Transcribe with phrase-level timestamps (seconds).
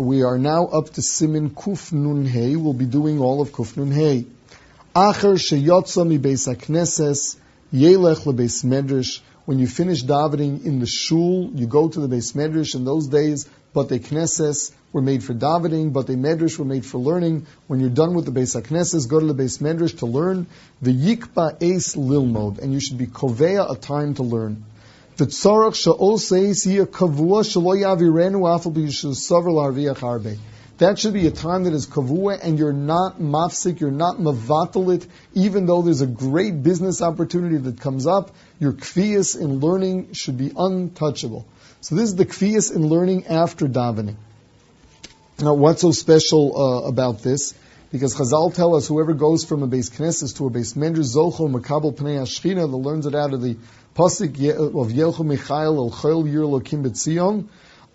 [0.00, 2.56] we are now up to Siman Kuf Nun Hey.
[2.56, 4.26] We'll be doing all of Kuf Nun Hey.
[4.96, 7.36] Acher sheyotza mi beis hakneses
[7.72, 9.20] yelech lebeis medrash.
[9.44, 12.74] When you finish davening in the shul, you go to the beis medrash.
[12.74, 16.86] In those days, but the knesses were made for davening, but the medrash were made
[16.86, 17.46] for learning.
[17.66, 20.46] When you're done with the beis hakneses, go to the beis medrash to learn.
[20.80, 24.64] The yikba ace lilmod, and you should be koveya a time to learn.
[25.20, 28.72] The sha'ol seis kavua shalo yavirenu afal
[29.52, 30.38] l'arviach.
[30.78, 35.06] That should be a time that is kavua and you're not mafsik, you're not mavatal
[35.34, 40.38] even though there's a great business opportunity that comes up, your kfiyas in learning should
[40.38, 41.44] be untouchable.
[41.82, 44.16] So this is the kfiyas in learning after davening.
[45.38, 47.52] Now what's so special uh, about this?
[47.92, 51.50] Because Chazal tell us whoever goes from a base knesses to a base mendr zochel
[51.50, 53.56] makabel pnei ashchina that learns it out of the
[53.96, 57.48] pasuk of Yelchu Michael el Chol Yir Lokim B'Tzion,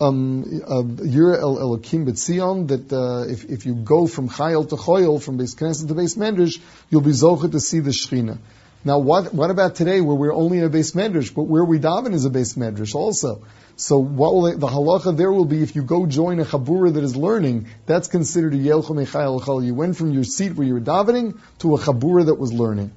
[0.00, 4.76] um, uh, Yir El Elokim B'Tzion, that uh, if, if you go from Chayil to
[4.76, 6.58] Choyel, from base Knesset to base Medrash,
[6.88, 8.38] you'll be Zocha to see the Shechina.
[8.84, 11.78] Now, what, what about today where we're only in a base Medrash, but where we
[11.78, 13.44] daven is a base Medrash also?
[13.76, 16.92] So what will it, the halacha there will be if you go join a chabura
[16.94, 20.74] that is learning, that's considered a yelchom echayel You went from your seat where you
[20.74, 22.92] were davening to a chabura that was learning.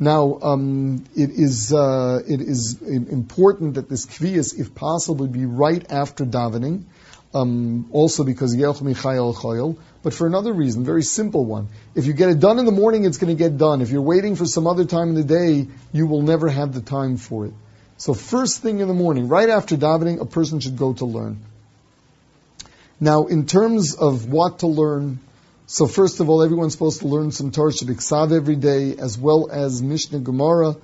[0.00, 5.84] Now, um, it is uh, it is important that this kviyas, if possible, be right
[5.90, 6.84] after davening.
[7.34, 11.68] Um, also because Yelch Michayel Choyel, but for another reason, very simple one.
[11.94, 13.82] If you get it done in the morning, it's going to get done.
[13.82, 16.80] If you're waiting for some other time in the day, you will never have the
[16.80, 17.52] time for it.
[17.98, 21.42] So first thing in the morning, right after davening, a person should go to learn.
[23.00, 25.20] Now, in terms of what to learn,
[25.66, 29.50] so first of all, everyone's supposed to learn some Torah Shabbat every day, as well
[29.50, 30.76] as Mishnah Gemara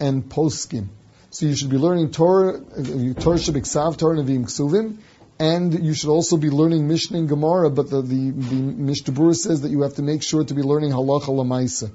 [0.00, 0.88] and Poskim.
[1.30, 4.96] So you should be learning Torah, Torah Shabbat Torah Nevi'im Ksuvim,
[5.42, 9.34] and you should also be learning Mishnah and Gemara, but the, the, the Mishnah Berurah
[9.34, 11.90] says that you have to make sure to be learning Halacha Lamaisa.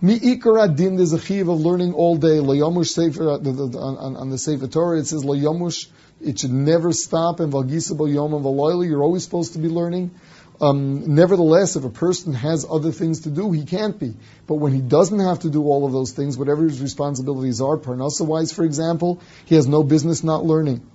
[0.00, 2.36] Mi ikar adin, there's a chiv of learning all day.
[2.50, 5.88] Layamush sefer on, on the Sefer Torah it says layamush.
[6.20, 7.40] It should never stop.
[7.40, 10.12] And valgisa yom and you're always supposed to be learning.
[10.60, 14.14] Um, nevertheless, if a person has other things to do, he can't be.
[14.46, 17.76] But when he doesn't have to do all of those things, whatever his responsibilities are,
[17.76, 20.86] parnasa-wise, for example, he has no business not learning.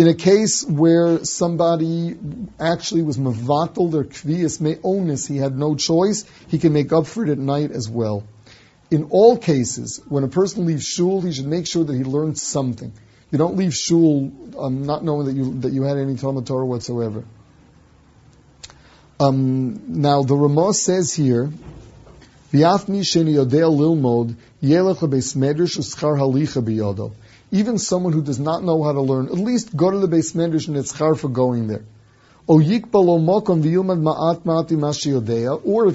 [0.00, 2.16] In a case where somebody
[2.58, 7.22] actually was mavatal their kvias me'onis, he had no choice, he can make up for
[7.22, 8.24] it at night as well.
[8.90, 12.38] In all cases, when a person leaves shul, he should make sure that he learned
[12.38, 12.94] something.
[13.30, 16.64] You don't leave shul um, not knowing that you that you had any Talmud Torah
[16.64, 17.22] whatsoever.
[19.20, 21.52] Um, now the Ramah says here,
[27.52, 30.32] Even someone who does not know how to learn, at least go to the base
[30.32, 31.84] medrash and it's for going there.
[32.46, 32.66] Or if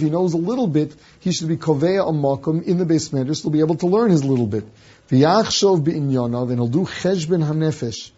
[0.01, 3.41] he knows a little bit, he should be koveya a makom in the base medrash
[3.43, 4.65] to be able to learn his little bit.
[5.09, 8.11] V'yachshov bi'inyonav, and he'll do cheshbon hanefesh.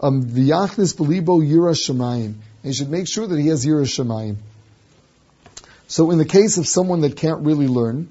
[0.00, 4.36] Um, v'yachnis belibo yira shemayim he should make sure that he has Yiras Shemayim.
[5.88, 8.08] So in the case of someone that can't really learn,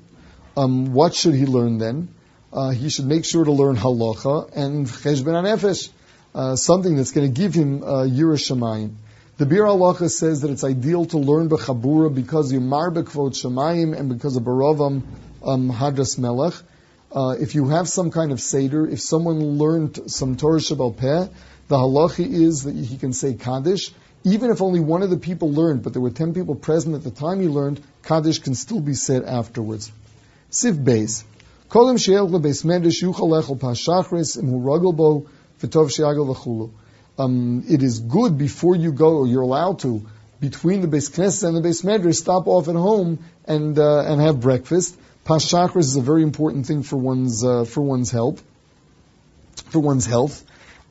[0.58, 2.10] um, what should he learn then?
[2.54, 5.90] Uh, he should make sure to learn halacha and cheshben anefesh,
[6.36, 8.96] uh, something that's going to give him uh, Yiras Shemayim.
[9.38, 14.10] The Biur Halacha says that it's ideal to learn Bechabura because you marbekvot Shemayim and
[14.10, 15.02] because of Baravam
[15.42, 16.54] um, Hadras Melech.
[17.12, 21.28] Uh, if you have some kind of Seder, if someone learned some Torah Shabbal Peh,
[21.70, 23.92] the halacha is that he can say Kaddish,
[24.24, 27.04] even if only one of the people learned, but there were ten people present at
[27.04, 29.92] the time he learned, Kaddish can still be said afterwards.
[30.52, 31.24] Seif Beis.
[31.72, 35.26] Kolim lebeis mendish yuchal pashachris ragelbo
[35.62, 36.72] v'tov.
[37.18, 40.06] Um, it is good before you go, or you're allowed to,
[40.42, 44.20] between the base knesset and the base medrash, stop off at home and uh, and
[44.20, 44.98] have breakfast.
[45.26, 48.44] Pashachris is a very important thing for one's uh, for one's health.
[49.70, 50.44] For one's health.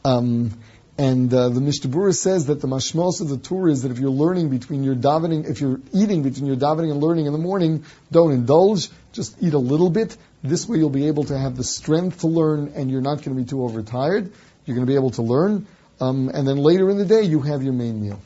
[0.02, 0.58] Um,
[1.00, 4.11] and uh, the Mishnah says that the mashmos of the Torah is that if you're
[4.11, 7.85] learning between your davening, if you're eating between your davening and learning in the morning,
[8.12, 8.91] don't indulge.
[9.12, 10.14] Just eat a little bit.
[10.43, 13.35] This way you'll be able to have the strength to learn, and you're not going
[13.35, 14.31] to be too overtired.
[14.67, 15.67] You're going to be able to learn,
[16.02, 18.20] um, and then later in the day you have your main meal.